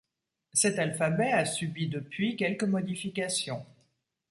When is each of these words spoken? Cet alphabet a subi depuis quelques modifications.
Cet 0.53 0.79
alphabet 0.79 1.31
a 1.31 1.45
subi 1.45 1.87
depuis 1.87 2.35
quelques 2.35 2.63
modifications. 2.63 3.63